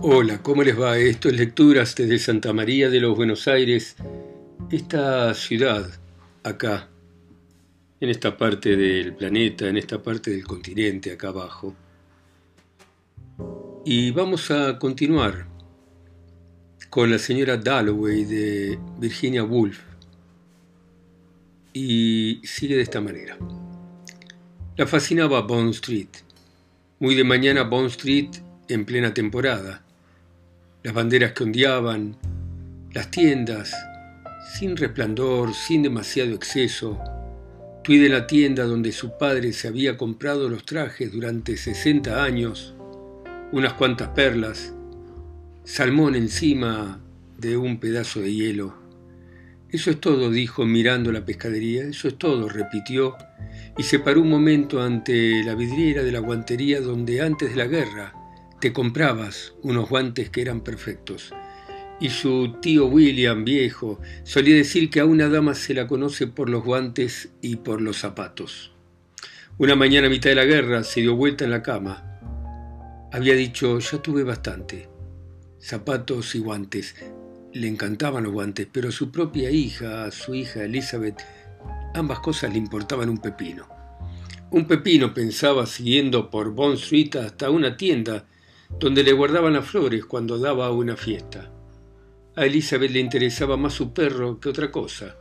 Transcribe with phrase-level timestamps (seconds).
[0.00, 0.96] Hola, ¿cómo les va?
[0.96, 3.96] Esto es Lecturas desde Santa María de los Buenos Aires,
[4.70, 5.90] esta ciudad
[6.44, 6.88] acá,
[7.98, 11.74] en esta parte del planeta, en esta parte del continente acá abajo.
[13.84, 15.48] Y vamos a continuar
[16.90, 19.80] con la señora Dalloway de Virginia Woolf.
[21.72, 23.36] Y sigue de esta manera.
[24.76, 26.10] La fascinaba Bond Street.
[27.00, 28.30] Muy de mañana Bond Street
[28.68, 29.82] en plena temporada
[30.88, 32.16] las banderas que ondeaban,
[32.94, 33.74] las tiendas,
[34.54, 36.98] sin resplandor, sin demasiado exceso.
[37.84, 42.74] Tui de la tienda donde su padre se había comprado los trajes durante 60 años,
[43.52, 44.72] unas cuantas perlas,
[45.62, 46.98] salmón encima
[47.36, 48.72] de un pedazo de hielo.
[49.68, 53.14] Eso es todo, dijo mirando la pescadería, eso es todo, repitió,
[53.76, 57.66] y se paró un momento ante la vidriera de la guantería donde antes de la
[57.66, 58.17] guerra
[58.60, 61.32] te comprabas unos guantes que eran perfectos.
[62.00, 66.48] Y su tío William, viejo, solía decir que a una dama se la conoce por
[66.48, 68.72] los guantes y por los zapatos.
[69.58, 72.04] Una mañana a mitad de la guerra se dio vuelta en la cama.
[73.12, 74.88] Había dicho, ya tuve bastante.
[75.60, 76.94] Zapatos y guantes.
[77.52, 81.20] Le encantaban los guantes, pero a su propia hija, su hija Elizabeth,
[81.94, 83.66] ambas cosas le importaban un pepino.
[84.50, 88.26] Un pepino pensaba siguiendo por Bond Street hasta una tienda
[88.78, 91.50] donde le guardaban las flores cuando daba una fiesta.
[92.36, 95.16] A Elizabeth le interesaba más su perro que otra cosa.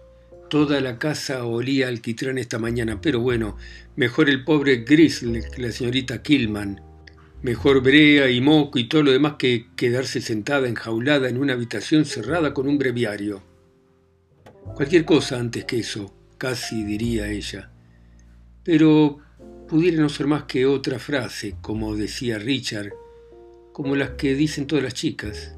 [0.49, 3.57] Toda la casa olía alquitrán esta mañana, pero bueno,
[3.95, 6.81] mejor el pobre Grizzly que la señorita Killman.
[7.41, 12.05] Mejor brea y moco y todo lo demás que quedarse sentada enjaulada en una habitación
[12.05, 13.43] cerrada con un breviario.
[14.75, 17.71] Cualquier cosa antes que eso, casi diría ella.
[18.63, 19.19] Pero
[19.67, 22.91] pudiera no ser más que otra frase, como decía Richard,
[23.77, 25.53] como las que dicen todas las chicas.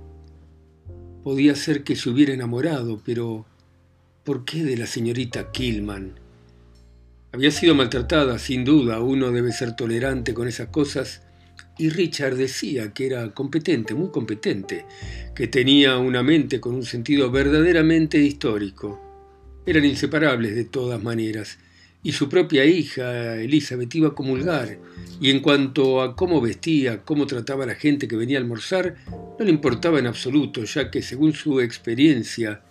[1.24, 3.46] Podía ser que se hubiera enamorado, pero
[4.26, 6.20] ¿por qué de la señorita Killman?
[7.32, 11.22] Había sido maltratada, sin duda, uno debe ser tolerante con esas cosas,
[11.78, 14.86] y Richard decía que era competente, muy competente,
[15.34, 19.00] que tenía una mente con un sentido verdaderamente histórico.
[19.66, 21.58] Eran inseparables de todas maneras,
[22.02, 24.78] y su propia hija, Elizabeth, iba a comulgar,
[25.20, 28.96] y en cuanto a cómo vestía, cómo trataba a la gente que venía a almorzar,
[29.38, 32.64] no le importaba en absoluto, ya que según su experiencia,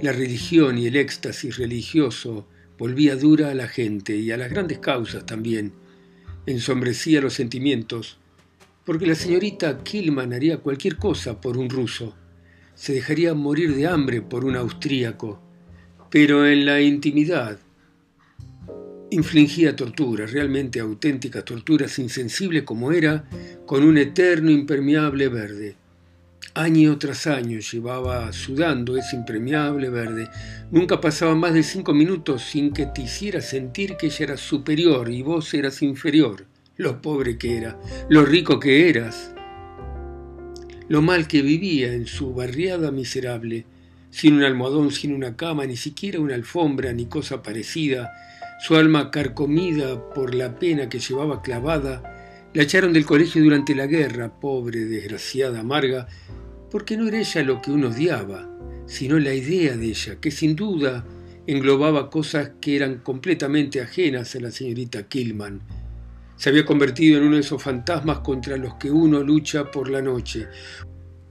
[0.00, 4.78] la religión y el éxtasis religioso volvía dura a la gente y a las grandes
[4.78, 5.72] causas también,
[6.46, 8.18] ensombrecía los sentimientos,
[8.86, 12.16] porque la señorita Killman haría cualquier cosa por un ruso,
[12.74, 15.38] se dejaría morir de hambre por un austríaco,
[16.10, 17.58] pero en la intimidad,
[19.10, 23.24] infligía torturas, realmente auténticas torturas, insensible como era,
[23.66, 25.76] con un eterno impermeable verde.
[26.54, 30.28] Año tras año llevaba sudando ese impermeable verde.
[30.70, 35.10] Nunca pasaba más de cinco minutos sin que te hiciera sentir que ella era superior
[35.10, 36.46] y vos eras inferior.
[36.76, 37.78] Lo pobre que era,
[38.08, 39.32] lo rico que eras,
[40.88, 43.64] lo mal que vivía en su barriada miserable,
[44.10, 48.10] sin un almohadón, sin una cama, ni siquiera una alfombra, ni cosa parecida,
[48.60, 53.86] su alma carcomida por la pena que llevaba clavada, la echaron del colegio durante la
[53.86, 56.06] guerra, pobre, desgraciada, amarga,
[56.70, 58.50] porque no era ella lo que uno odiaba,
[58.86, 61.06] sino la idea de ella, que sin duda
[61.46, 65.62] englobaba cosas que eran completamente ajenas a la señorita Killman.
[66.36, 70.02] Se había convertido en uno de esos fantasmas contra los que uno lucha por la
[70.02, 70.48] noche,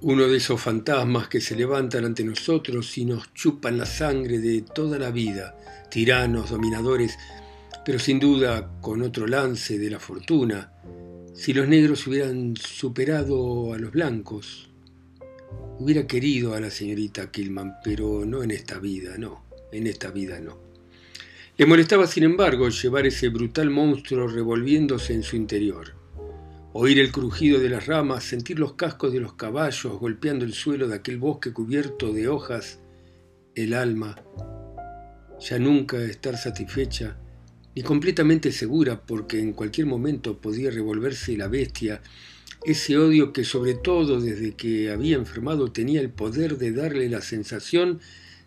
[0.02, 4.62] uno de esos fantasmas que se levantan ante nosotros y nos chupan la sangre de
[4.62, 5.58] toda la vida,
[5.90, 7.18] tiranos, dominadores,
[7.84, 10.72] pero sin duda con otro lance de la fortuna,
[11.34, 14.70] si los negros hubieran superado a los blancos.
[15.80, 20.40] Hubiera querido a la señorita Killman, pero no en esta vida, no, en esta vida
[20.40, 20.60] no.
[21.58, 25.99] Le molestaba, sin embargo, llevar ese brutal monstruo revolviéndose en su interior.
[26.72, 30.88] Oír el crujido de las ramas, sentir los cascos de los caballos golpeando el suelo
[30.88, 32.80] de aquel bosque cubierto de hojas,
[33.56, 34.16] el alma,
[35.40, 37.18] ya nunca estar satisfecha
[37.76, 42.02] ni completamente segura porque en cualquier momento podía revolverse la bestia,
[42.64, 47.22] ese odio que sobre todo desde que había enfermado tenía el poder de darle la
[47.22, 48.00] sensación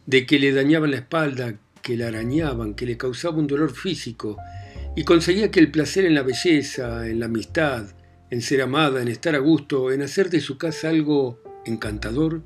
[0.06, 4.36] de que le dañaban la espalda, que la arañaban, que le causaba un dolor físico,
[4.94, 7.86] y conseguía que el placer en la belleza, en la amistad,
[8.32, 12.43] en ser amada, en estar a gusto, en hacer de su casa algo encantador,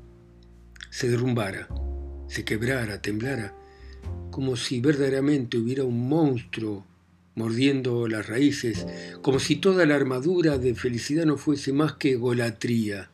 [0.89, 1.69] se derrumbara,
[2.27, 3.55] se quebrara, temblara,
[4.29, 6.85] como si verdaderamente hubiera un monstruo
[7.35, 8.85] mordiendo las raíces,
[9.21, 13.09] como si toda la armadura de felicidad no fuese más que golatría.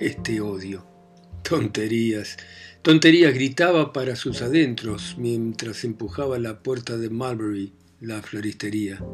[0.00, 0.86] Este odio.
[1.42, 2.38] Tonterías.
[2.80, 9.04] Tonterías gritaba para sus adentros mientras empujaba la puerta de Mulberry, la floristería.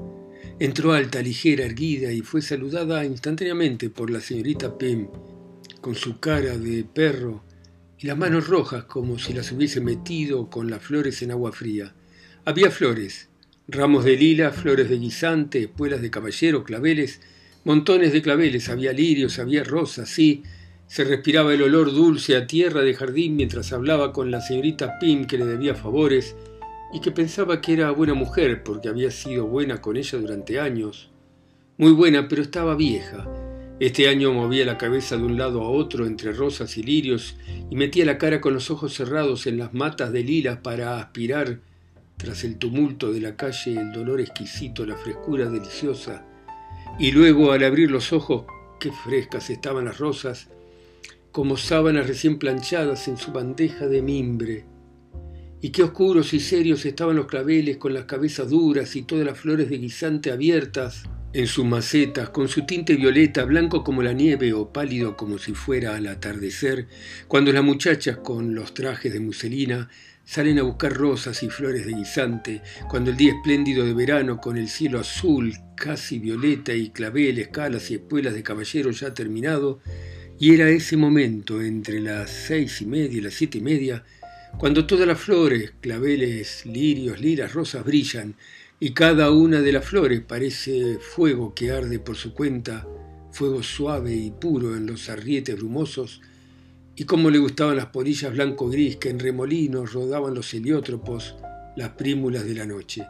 [0.58, 5.08] Entró alta, ligera, erguida y fue saludada instantáneamente por la señorita Pym,
[5.80, 7.44] con su cara de perro
[7.98, 11.94] y las manos rojas como si las hubiese metido con las flores en agua fría.
[12.44, 13.28] Había flores,
[13.68, 17.20] ramos de lila, flores de guisante, espuelas de caballero, claveles,
[17.64, 20.42] montones de claveles, había lirios, había rosas, sí,
[20.86, 25.26] se respiraba el olor dulce a tierra de jardín mientras hablaba con la señorita Pym
[25.26, 26.36] que le debía favores
[26.92, 31.10] y que pensaba que era buena mujer porque había sido buena con ella durante años.
[31.78, 33.26] Muy buena, pero estaba vieja.
[33.78, 37.36] Este año movía la cabeza de un lado a otro entre rosas y lirios
[37.68, 41.60] y metía la cara con los ojos cerrados en las matas de lilas para aspirar,
[42.16, 46.24] tras el tumulto de la calle, el dolor exquisito, la frescura deliciosa.
[46.98, 48.46] Y luego, al abrir los ojos,
[48.80, 50.48] qué frescas estaban las rosas,
[51.30, 54.64] como sábanas recién planchadas en su bandeja de mimbre.
[55.62, 59.38] Y qué oscuros y serios estaban los claveles con las cabezas duras y todas las
[59.38, 64.54] flores de guisante abiertas en sus macetas, con su tinte violeta, blanco como la nieve
[64.54, 66.86] o pálido como si fuera al atardecer,
[67.28, 69.90] cuando las muchachas con los trajes de muselina
[70.24, 74.56] salen a buscar rosas y flores de guisante, cuando el día espléndido de verano con
[74.56, 79.80] el cielo azul, casi violeta y claveles, calas y espuelas de caballero ya terminado,
[80.38, 84.04] y era ese momento, entre las seis y media y las siete y media,
[84.58, 88.36] cuando todas las flores, claveles, lirios, liras, rosas brillan,
[88.80, 92.86] y cada una de las flores parece fuego que arde por su cuenta,
[93.32, 96.22] fuego suave y puro en los arrietes brumosos,
[96.94, 101.36] y cómo le gustaban las polillas blanco-gris que en remolinos rodaban los heliótropos,
[101.76, 103.06] las prímulas de la noche.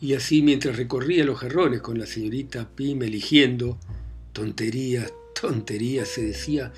[0.00, 3.78] Y así mientras recorría los jarrones con la señorita Pim eligiendo,
[4.32, 6.72] tonterías, tontería, se decía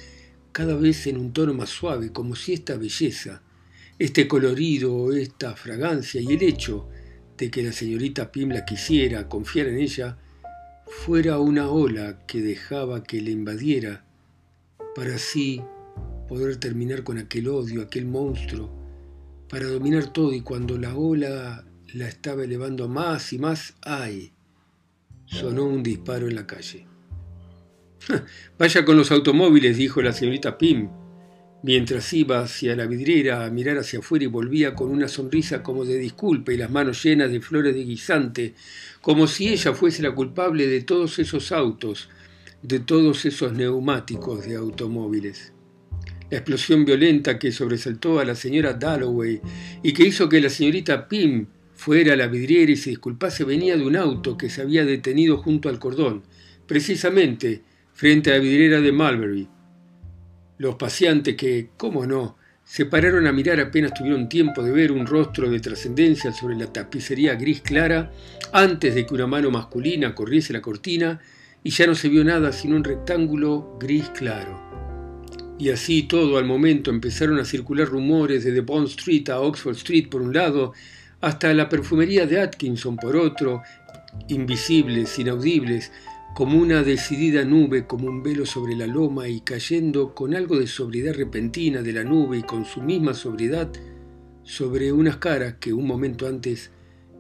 [0.53, 3.43] cada vez en un tono más suave, como si esta belleza,
[3.99, 6.89] este colorido, esta fragancia y el hecho
[7.37, 10.19] de que la señorita Pim la quisiera, confiara en ella,
[10.87, 14.05] fuera una ola que dejaba que le invadiera,
[14.95, 15.63] para así
[16.29, 18.71] poder terminar con aquel odio, aquel monstruo,
[19.49, 21.65] para dominar todo y cuando la ola
[21.95, 24.33] la estaba elevando más y más, ¡ay!
[25.27, 26.87] Sonó un disparo en la calle.
[28.59, 30.89] Vaya con los automóviles, dijo la señorita Pim,
[31.67, 35.85] mientras iba hacia la vidriera a mirar hacia afuera y volvía con una sonrisa como
[35.85, 38.55] de disculpa y las manos llenas de flores de guisante,
[39.01, 42.09] como si ella fuese la culpable de todos esos autos,
[42.63, 45.53] de todos esos neumáticos de automóviles.
[46.31, 49.41] La explosión violenta que sobresaltó a la señora Dalloway
[49.83, 53.77] y que hizo que la señorita Pim fuera a la vidriera y se disculpase venía
[53.77, 56.23] de un auto que se había detenido junto al cordón,
[56.69, 59.56] precisamente frente a la vidriera de Mulberry.
[60.59, 65.07] Los paseantes que, cómo no, se pararon a mirar apenas tuvieron tiempo de ver un
[65.07, 68.11] rostro de trascendencia sobre la tapicería gris clara
[68.53, 71.21] antes de que una mano masculina corriese la cortina
[71.63, 74.67] y ya no se vio nada sino un rectángulo gris claro.
[75.59, 80.09] Y así todo al momento empezaron a circular rumores de Bond Street a Oxford Street
[80.09, 80.73] por un lado,
[81.21, 83.63] hasta la perfumería de Atkinson por otro,
[84.29, 85.93] invisibles, inaudibles,
[86.37, 90.67] como una decidida nube, como un velo sobre la loma y cayendo con algo de
[90.67, 93.73] sobriedad repentina de la nube y con su misma sobriedad
[94.43, 96.73] sobre unas caras que un momento antes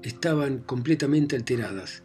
[0.02, 2.02] estaban completamente alteradas.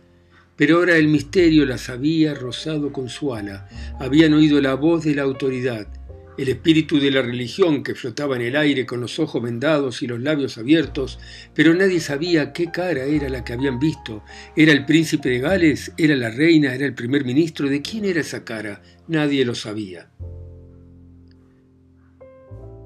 [0.55, 3.67] Pero ahora el misterio las había rozado con su ala,
[3.99, 5.89] habían oído la voz de la autoridad,
[6.38, 10.07] el espíritu de la religión que flotaba en el aire con los ojos vendados y
[10.07, 11.19] los labios abiertos,
[11.53, 14.23] pero nadie sabía qué cara era la que habían visto.
[14.55, 15.91] ¿Era el príncipe de Gales?
[15.97, 16.73] ¿Era la reina?
[16.73, 17.67] ¿Era el primer ministro?
[17.67, 18.81] ¿De quién era esa cara?
[19.07, 20.09] Nadie lo sabía.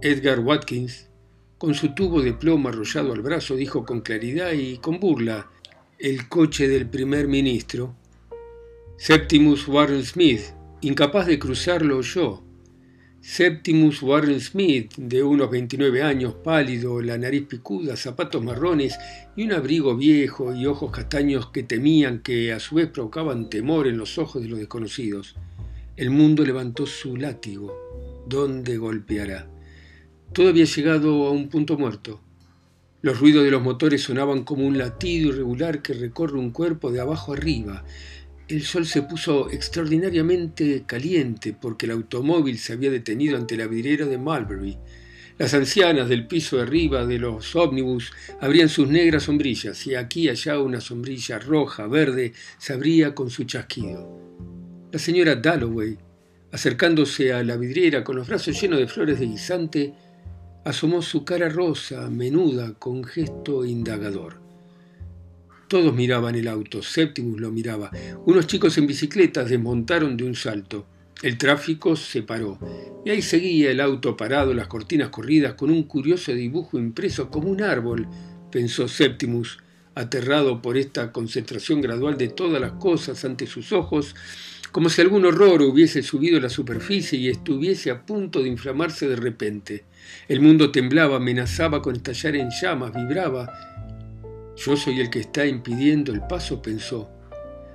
[0.01, 1.09] Edgar Watkins,
[1.57, 5.49] con su tubo de plomo arrollado al brazo, dijo con claridad y con burla,
[5.97, 7.95] el coche del primer ministro.
[8.97, 10.41] Septimus Warren Smith,
[10.81, 12.44] incapaz de cruzarlo yo,
[13.27, 18.95] Septimus Warren Smith, de unos 29 años, pálido, la nariz picuda, zapatos marrones
[19.35, 23.87] y un abrigo viejo y ojos castaños que temían que a su vez provocaban temor
[23.87, 25.35] en los ojos de los desconocidos.
[25.97, 27.75] El mundo levantó su látigo.
[28.27, 29.49] ¿Dónde golpeará?
[30.31, 32.21] Todo había llegado a un punto muerto.
[33.01, 37.01] Los ruidos de los motores sonaban como un latido irregular que recorre un cuerpo de
[37.01, 37.85] abajo arriba.
[38.47, 44.05] El sol se puso extraordinariamente caliente porque el automóvil se había detenido ante la vidriera
[44.05, 44.77] de Mulberry.
[45.39, 50.25] Las ancianas del piso de arriba de los ómnibus abrían sus negras sombrillas y aquí
[50.25, 54.07] y allá una sombrilla roja, verde, se abría con su chasquido.
[54.91, 55.97] La señora Dalloway,
[56.51, 59.93] acercándose a la vidriera con los brazos llenos de flores de guisante,
[60.63, 64.44] asomó su cara rosa, menuda, con gesto indagador.
[65.67, 67.89] Todos miraban el auto, Septimus lo miraba.
[68.25, 70.85] Unos chicos en bicicletas desmontaron de un salto.
[71.23, 72.59] El tráfico se paró,
[73.03, 77.49] y ahí seguía el auto parado, las cortinas corridas, con un curioso dibujo impreso como
[77.49, 78.07] un árbol,
[78.51, 79.57] pensó Septimus,
[79.95, 84.13] aterrado por esta concentración gradual de todas las cosas ante sus ojos,
[84.71, 89.07] como si algún horror hubiese subido a la superficie y estuviese a punto de inflamarse
[89.07, 89.85] de repente.
[90.27, 93.74] El mundo temblaba, amenazaba con estallar en llamas, vibraba.
[94.57, 97.09] Yo soy el que está impidiendo el paso, pensó.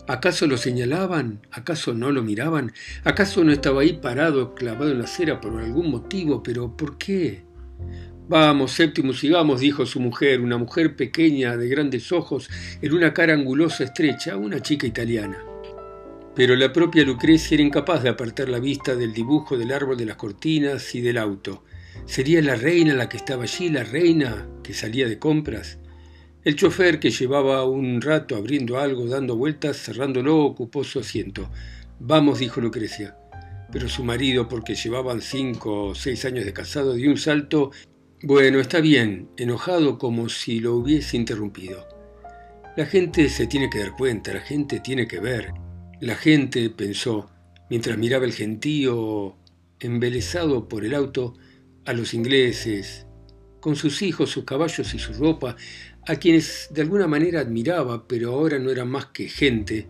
[0.07, 1.47] ¿Acaso lo señalaban?
[1.53, 2.73] ¿Acaso no lo miraban?
[3.05, 6.43] ¿Acaso no estaba ahí parado, clavado en la acera por algún motivo?
[6.43, 7.45] ¿Pero por qué?
[8.29, 12.49] Vamos, Séptimo, sigamos, dijo su mujer, una mujer pequeña, de grandes ojos,
[12.81, 15.39] en una cara angulosa estrecha, una chica italiana.
[16.35, 20.07] Pero la propia Lucrecia era incapaz de apartar la vista del dibujo del árbol de
[20.07, 21.65] las cortinas y del auto.
[22.07, 25.79] ¿Sería la reina la que estaba allí, la reina que salía de compras?
[26.43, 31.51] El chofer, que llevaba un rato abriendo algo, dando vueltas, cerrándolo, ocupó su asiento.
[31.99, 33.15] Vamos, dijo Lucrecia.
[33.71, 37.73] Pero su marido, porque llevaban cinco o seis años de casado, dio un salto.
[38.23, 41.87] Bueno, está bien, enojado como si lo hubiese interrumpido.
[42.75, 45.53] La gente se tiene que dar cuenta, la gente tiene que ver.
[46.01, 47.31] La gente, pensó,
[47.69, 49.37] mientras miraba el gentío
[49.79, 51.35] embelesado por el auto,
[51.85, 53.07] a los ingleses,
[53.61, 55.57] con sus hijos, sus caballos y su ropa,
[56.07, 59.87] a quienes de alguna manera admiraba, pero ahora no eran más que gente,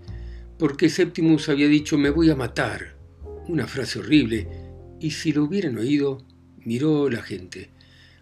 [0.59, 2.97] porque Septimus había dicho me voy a matar,
[3.49, 4.49] una frase horrible,
[5.01, 6.27] y si lo hubieran oído,
[6.59, 7.71] miró la gente.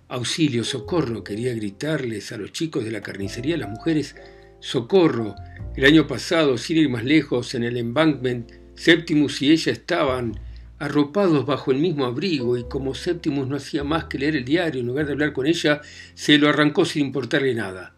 [0.09, 4.17] Auxilio, socorro, quería gritarles a los chicos de la carnicería, las mujeres,
[4.61, 5.35] socorro.
[5.77, 10.39] El año pasado, sin ir más lejos, en el embankment, Septimus y ella estaban
[10.79, 14.81] arropados bajo el mismo abrigo, y como Septimus no hacía más que leer el diario
[14.81, 15.81] en lugar de hablar con ella,
[16.15, 17.95] se lo arrancó sin importarle nada,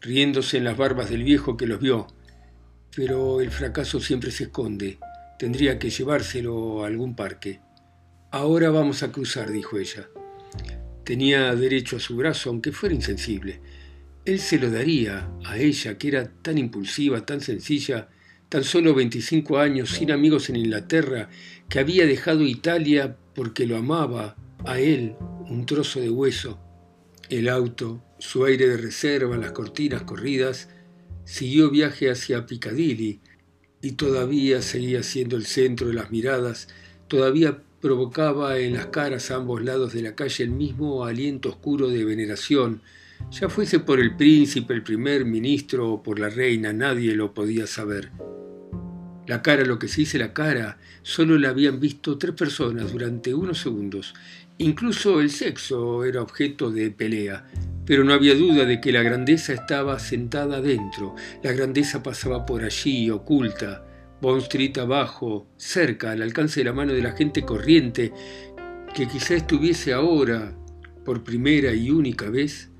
[0.00, 2.06] riéndose en las barbas del viejo que los vio.
[2.94, 4.98] Pero el fracaso siempre se esconde.
[5.38, 7.60] Tendría que llevárselo a algún parque.
[8.30, 10.08] Ahora vamos a cruzar, dijo ella.
[11.04, 13.60] Tenía derecho a su brazo, aunque fuera insensible.
[14.24, 18.08] Él se lo daría a ella, que era tan impulsiva, tan sencilla,
[18.56, 21.28] tan solo 25 años, sin amigos en Inglaterra,
[21.68, 24.34] que había dejado Italia porque lo amaba,
[24.64, 25.14] a él,
[25.50, 26.58] un trozo de hueso.
[27.28, 30.70] El auto, su aire de reserva, las cortinas corridas,
[31.26, 33.20] siguió viaje hacia Piccadilly
[33.82, 36.68] y todavía seguía siendo el centro de las miradas,
[37.08, 41.88] todavía provocaba en las caras a ambos lados de la calle el mismo aliento oscuro
[41.88, 42.80] de veneración,
[43.30, 47.66] ya fuese por el príncipe, el primer ministro o por la reina, nadie lo podía
[47.66, 48.12] saber.
[49.26, 53.34] La cara, lo que se dice la cara, solo la habían visto tres personas durante
[53.34, 54.14] unos segundos.
[54.58, 57.44] Incluso el sexo era objeto de pelea,
[57.84, 61.14] pero no había duda de que la grandeza estaba sentada dentro.
[61.42, 63.84] La grandeza pasaba por allí, oculta,
[64.20, 68.12] Bond Street abajo, cerca, al alcance de la mano de la gente corriente,
[68.94, 70.56] que quizá estuviese ahora,
[71.04, 72.70] por primera y única vez,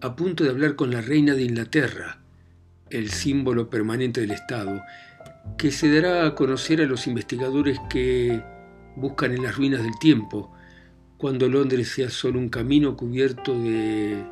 [0.00, 2.22] a punto de hablar con la reina de Inglaterra,
[2.90, 4.82] el símbolo permanente del Estado,
[5.56, 8.42] que se dará a conocer a los investigadores que
[8.96, 10.52] buscan en las ruinas del tiempo,
[11.16, 14.24] cuando Londres sea solo un camino cubierto de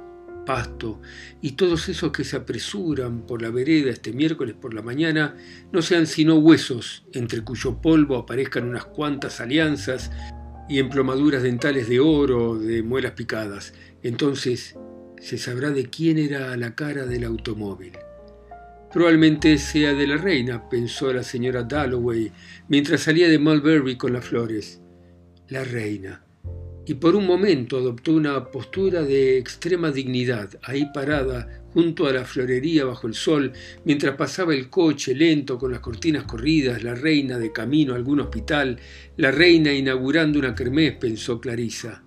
[0.47, 1.00] pasto,
[1.43, 5.37] y todos esos que se apresuran por la vereda este miércoles por la mañana
[5.71, 10.11] no sean sino huesos, entre cuyo polvo aparezcan unas cuantas alianzas
[10.67, 13.75] y emplomaduras dentales de oro, de muelas picadas.
[14.03, 14.77] Entonces
[15.21, 17.93] se sabrá de quién era la cara del automóvil.
[18.92, 22.33] Probablemente sea de la reina, pensó la señora Dalloway
[22.68, 24.80] mientras salía de Mulberry con las flores.
[25.49, 26.25] La reina.
[26.87, 32.25] Y por un momento adoptó una postura de extrema dignidad, ahí parada, junto a la
[32.25, 33.52] florería bajo el sol,
[33.85, 38.21] mientras pasaba el coche lento con las cortinas corridas, la reina de camino a algún
[38.21, 38.78] hospital,
[39.18, 42.02] la reina inaugurando una kermés, pensó Clarisa.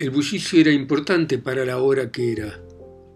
[0.00, 2.60] El bullicio era importante para la hora que era.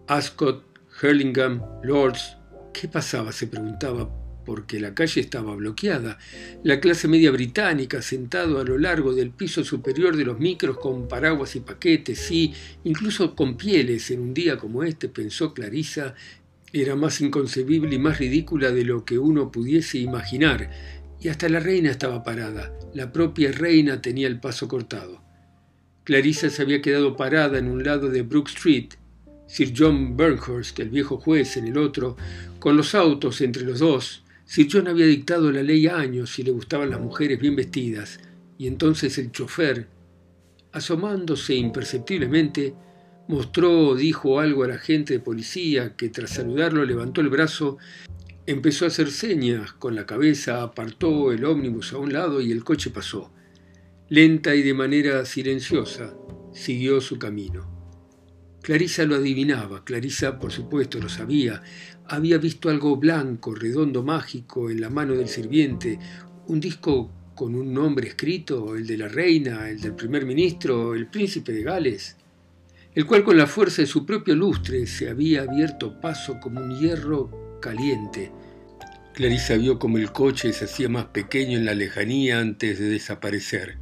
[0.07, 0.63] Ascot,
[1.03, 2.37] Hurlingham, Lords,
[2.79, 3.33] ¿Qué pasaba?
[3.33, 4.07] se preguntaba,
[4.45, 6.19] porque la calle estaba bloqueada.
[6.63, 11.09] La clase media británica, sentado a lo largo del piso superior de los micros con
[11.09, 12.53] paraguas y paquetes, sí,
[12.85, 16.15] incluso con pieles, en un día como este, pensó Clarisa,
[16.71, 20.71] era más inconcebible y más ridícula de lo que uno pudiese imaginar.
[21.19, 22.79] Y hasta la reina estaba parada.
[22.93, 25.23] La propia reina tenía el paso cortado.
[26.05, 28.91] Clarissa se había quedado parada en un lado de Brook Street,
[29.49, 32.17] Sir John Burnhurst, el viejo juez, en el otro,
[32.59, 34.25] con los autos entre los dos.
[34.45, 38.19] Sir John había dictado la ley años y le gustaban las mujeres bien vestidas,
[38.59, 39.89] y entonces el chofer,
[40.73, 42.75] asomándose imperceptiblemente,
[43.29, 47.79] mostró o dijo algo a la gente de policía que tras saludarlo levantó el brazo,
[48.47, 52.65] empezó a hacer señas con la cabeza, apartó el ómnibus a un lado y el
[52.65, 53.33] coche pasó.
[54.09, 56.15] Lenta y de manera silenciosa,
[56.53, 57.76] siguió su camino.
[58.67, 61.63] Clarisa lo adivinaba, Clarisa por supuesto lo sabía,
[62.09, 66.01] había visto algo blanco, redondo, mágico en la mano del sirviente,
[66.49, 71.07] un disco con un nombre escrito, el de la reina, el del primer ministro, el
[71.07, 72.17] príncipe de Gales,
[72.93, 76.77] el cual con la fuerza de su propio lustre se había abierto paso como un
[76.77, 78.33] hierro caliente.
[79.15, 83.79] Clarisa vio como el coche se hacía más pequeño en la lejanía antes de desaparecer,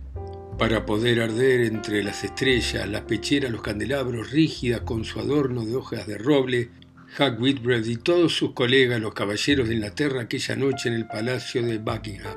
[0.59, 5.75] para poder arder entre las estrellas, las pecheras, los candelabros, rígidas con su adorno de
[5.75, 6.71] hojas de roble,
[7.19, 11.63] Huck Whitbread y todos sus colegas, los caballeros de Inglaterra, aquella noche en el palacio
[11.63, 12.37] de Buckingham.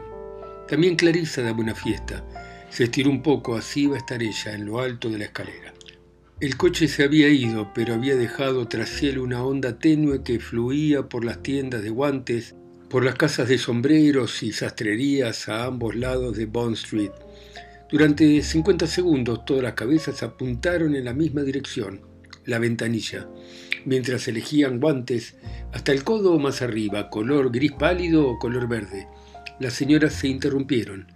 [0.68, 2.24] También Clarisa daba una fiesta.
[2.70, 5.74] Se estiró un poco, así iba a estar ella, en lo alto de la escalera.
[6.40, 11.10] El coche se había ido, pero había dejado tras él una onda tenue que fluía
[11.10, 12.56] por las tiendas de guantes,
[12.90, 17.12] por las casas de sombreros y sastrerías a ambos lados de Bond Street.
[17.90, 22.02] Durante 50 segundos todas las cabezas apuntaron en la misma dirección,
[22.46, 23.30] la ventanilla,
[23.86, 25.36] mientras elegían guantes
[25.72, 29.08] hasta el codo más arriba, color gris pálido o color verde.
[29.62, 31.08] Las señoras se interrumpieron.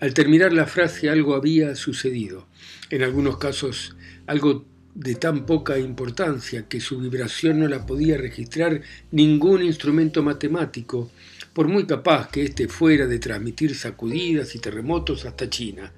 [0.00, 2.48] Al terminar la frase algo había sucedido,
[2.90, 3.94] en algunos casos
[4.26, 8.80] algo de tan poca importancia que su vibración no la podía registrar
[9.12, 11.12] ningún instrumento matemático,
[11.52, 15.92] por muy capaz que éste fuera de transmitir sacudidas y terremotos hasta China.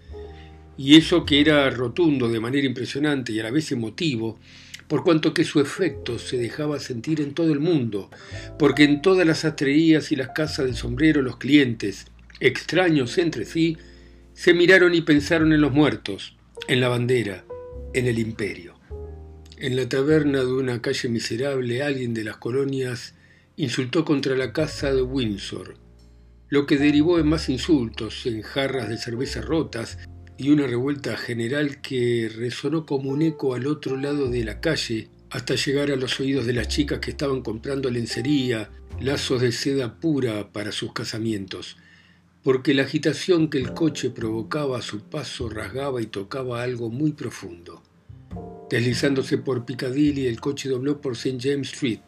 [0.82, 4.38] Y eso que era rotundo de manera impresionante y a la vez emotivo,
[4.88, 8.08] por cuanto que su efecto se dejaba sentir en todo el mundo,
[8.58, 12.06] porque en todas las astrerías y las casas de sombrero los clientes,
[12.40, 13.76] extraños entre sí,
[14.32, 17.44] se miraron y pensaron en los muertos, en la bandera,
[17.92, 18.80] en el imperio.
[19.58, 23.14] En la taberna de una calle miserable alguien de las colonias
[23.56, 25.74] insultó contra la casa de Windsor,
[26.48, 29.98] lo que derivó en más insultos, en jarras de cerveza rotas
[30.40, 35.10] y una revuelta general que resonó como un eco al otro lado de la calle
[35.28, 38.70] hasta llegar a los oídos de las chicas que estaban comprando lencería,
[39.02, 41.76] lazos de seda pura para sus casamientos,
[42.42, 47.12] porque la agitación que el coche provocaba a su paso rasgaba y tocaba algo muy
[47.12, 47.82] profundo.
[48.70, 51.36] Deslizándose por Piccadilly, el coche dobló por St.
[51.38, 52.00] James Street.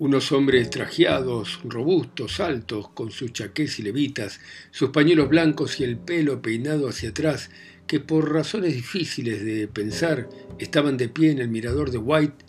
[0.00, 5.96] Unos hombres trajeados, robustos, altos, con sus chaqués y levitas, sus pañuelos blancos y el
[5.96, 7.50] pelo peinado hacia atrás,
[7.88, 12.44] que por razones difíciles de pensar estaban de pie en el mirador de White,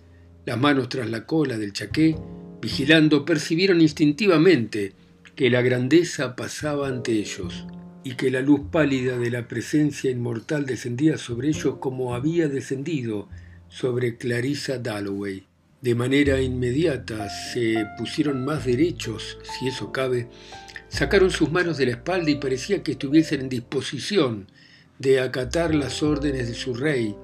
[0.46, 2.16] las manos tras la cola del chaqué,
[2.62, 4.94] vigilando, percibieron instintivamente
[5.36, 7.66] que la grandeza pasaba ante ellos
[8.04, 13.30] y que la luz pálida de la presencia inmortal descendía sobre ellos como había descendido
[13.70, 15.46] sobre Clarissa Dalloway.
[15.82, 20.28] De manera inmediata se pusieron más derechos, si eso cabe,
[20.90, 24.48] sacaron sus manos de la espalda y parecía que estuviesen en disposición
[25.00, 27.16] de acatar las órdenes de su rey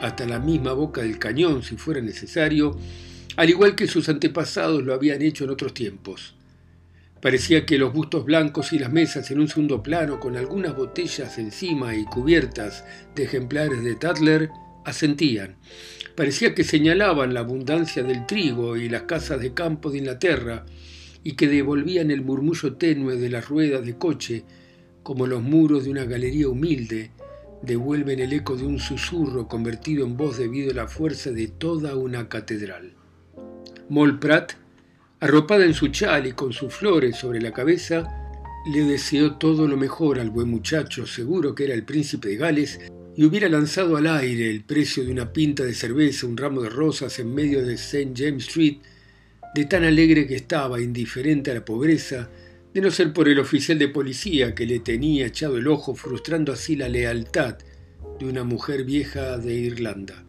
[0.00, 2.78] hasta la misma boca del cañón si fuera necesario,
[3.36, 6.34] al igual que sus antepasados lo habían hecho en otros tiempos.
[7.22, 11.38] Parecía que los bustos blancos y las mesas en un segundo plano, con algunas botellas
[11.38, 14.50] encima y cubiertas de ejemplares de Tatler,
[14.84, 15.56] asentían.
[16.16, 20.66] Parecía que señalaban la abundancia del trigo y las casas de campo de Inglaterra,
[21.24, 24.44] y que devolvían el murmullo tenue de las ruedas de coche,
[25.04, 27.12] como los muros de una galería humilde,
[27.62, 31.96] devuelven el eco de un susurro convertido en voz debido a la fuerza de toda
[31.96, 32.92] una catedral.
[33.88, 34.54] Moll Pratt,
[35.20, 38.04] arropada en su chal y con sus flores sobre la cabeza,
[38.66, 42.80] le deseó todo lo mejor al buen muchacho, seguro que era el príncipe de Gales,
[43.14, 46.70] y hubiera lanzado al aire el precio de una pinta de cerveza, un ramo de
[46.70, 48.12] rosas en medio de St.
[48.16, 48.78] James Street,
[49.54, 52.30] de tan alegre que estaba, indiferente a la pobreza,
[52.74, 56.52] de no ser por el oficial de policía que le tenía echado el ojo, frustrando
[56.52, 57.58] así la lealtad
[58.18, 60.24] de una mujer vieja de Irlanda.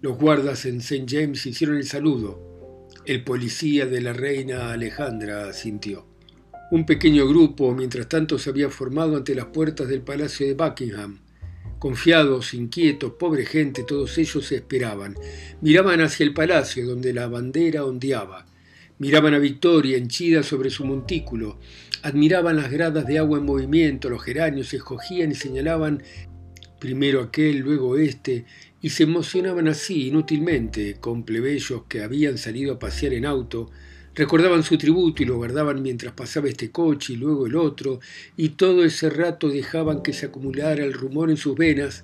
[0.00, 1.06] Los guardas en St.
[1.08, 2.88] James hicieron el saludo.
[3.04, 6.06] El policía de la reina Alejandra sintió.
[6.72, 11.20] Un pequeño grupo, mientras tanto, se había formado ante las puertas del palacio de Buckingham.
[11.78, 15.14] Confiados, inquietos, pobre gente, todos ellos esperaban.
[15.60, 18.46] Miraban hacia el palacio donde la bandera ondeaba.
[18.98, 21.58] Miraban a Victoria henchida sobre su montículo,
[22.02, 26.02] admiraban las gradas de agua en movimiento, los geranios, escogían y señalaban
[26.78, 28.46] primero aquel, luego este,
[28.80, 33.70] y se emocionaban así, inútilmente, con plebeyos que habían salido a pasear en auto,
[34.14, 38.00] recordaban su tributo y lo guardaban mientras pasaba este coche y luego el otro,
[38.36, 42.02] y todo ese rato dejaban que se acumulara el rumor en sus venas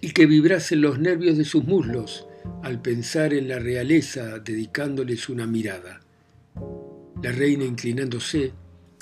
[0.00, 2.26] y que vibrasen los nervios de sus muslos
[2.62, 6.03] al pensar en la realeza dedicándoles una mirada.
[7.22, 8.52] La reina inclinándose,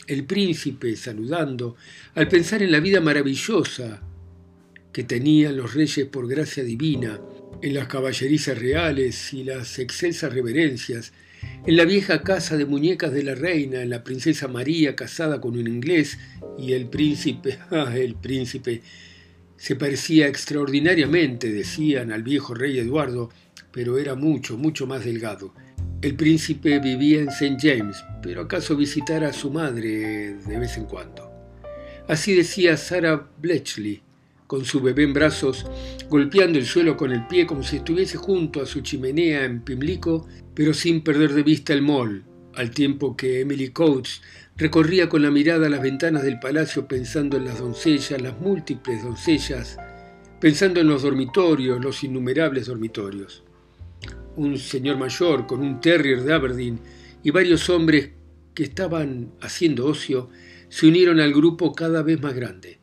[0.06, 1.76] el príncipe saludando,
[2.14, 4.02] al pensar en la vida maravillosa
[4.92, 7.20] que tenían los reyes por gracia divina,
[7.62, 11.12] en las caballerizas reales y las excelsas reverencias,
[11.66, 15.56] en la vieja casa de muñecas de la reina, en la princesa María casada con
[15.56, 16.18] un inglés
[16.58, 18.82] y el príncipe, ah, el príncipe,
[19.56, 23.30] se parecía extraordinariamente, decían, al viejo rey Eduardo,
[23.70, 25.54] pero era mucho, mucho más delgado.
[26.02, 27.56] El príncipe vivía en St.
[27.60, 31.30] James, pero acaso visitara a su madre de vez en cuando.
[32.08, 34.02] Así decía Sarah Bletchley,
[34.48, 35.64] con su bebé en brazos,
[36.08, 40.26] golpeando el suelo con el pie como si estuviese junto a su chimenea en Pimlico,
[40.54, 42.24] pero sin perder de vista el mall,
[42.56, 44.22] al tiempo que Emily Coates
[44.56, 49.78] recorría con la mirada las ventanas del palacio pensando en las doncellas, las múltiples doncellas,
[50.40, 53.41] pensando en los dormitorios, los innumerables dormitorios
[54.37, 56.81] un señor mayor con un terrier de Aberdeen
[57.23, 58.11] y varios hombres
[58.55, 60.29] que estaban haciendo ocio
[60.68, 62.79] se unieron al grupo cada vez más grande.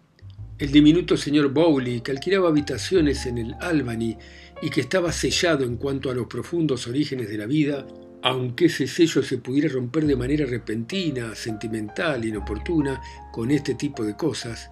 [0.58, 4.18] El diminuto señor Bowley, que alquilaba habitaciones en el Albany
[4.62, 7.88] y que estaba sellado en cuanto a los profundos orígenes de la vida,
[8.22, 14.18] aunque ese sello se pudiera romper de manera repentina, sentimental, inoportuna, con este tipo de
[14.18, 14.70] cosas,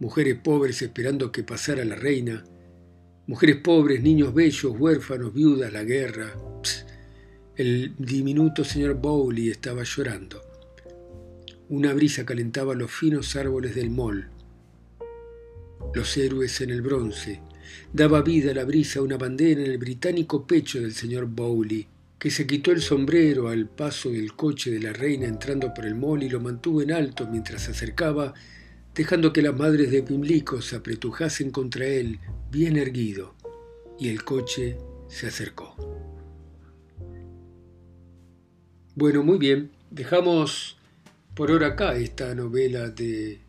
[0.00, 2.42] mujeres pobres esperando que pasara la reina,
[3.26, 6.34] Mujeres pobres, niños bellos, huérfanos, viudas, la guerra.
[7.56, 10.40] el diminuto señor Bowley estaba llorando.
[11.68, 14.28] Una brisa calentaba los finos árboles del mol.
[15.94, 17.40] Los héroes en el bronce.
[17.92, 21.86] Daba vida a la brisa una bandera en el británico pecho del señor Bowley,
[22.18, 25.94] que se quitó el sombrero al paso del coche de la reina entrando por el
[25.94, 28.34] mol y lo mantuvo en alto mientras se acercaba
[28.94, 32.18] dejando que las madres de Pimlico se apretujasen contra él,
[32.50, 33.34] bien erguido,
[33.98, 35.74] y el coche se acercó.
[38.94, 40.76] Bueno, muy bien, dejamos
[41.34, 43.40] por ahora acá esta novela de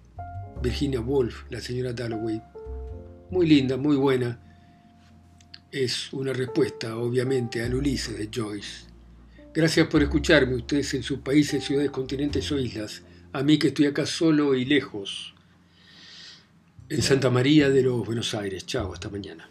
[0.62, 2.42] Virginia Woolf, la señora Dalloway.
[3.32, 4.40] Muy linda, muy buena.
[5.72, 8.86] Es una respuesta, obviamente, al Ulises de Joyce.
[9.54, 13.02] Gracias por escucharme, ustedes en sus países, ciudades, continentes o islas.
[13.34, 15.34] A mí que estoy acá solo y lejos
[16.90, 18.66] en Santa María de los Buenos Aires.
[18.66, 19.51] Chao, hasta mañana.